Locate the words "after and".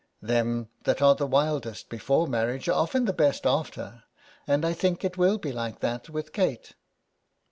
3.45-4.65